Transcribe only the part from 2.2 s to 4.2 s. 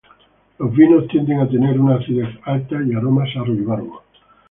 alta y aromas a ruibarbo.